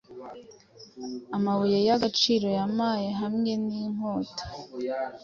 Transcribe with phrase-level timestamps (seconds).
[1.35, 4.43] Amabuye yagaciro yampaye hamwe ninkota